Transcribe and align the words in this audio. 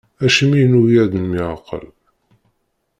Acimi 0.25 0.57
i 0.63 0.67
nugi 0.71 0.97
ad 1.03 1.11
nemyeεqal? 1.15 1.85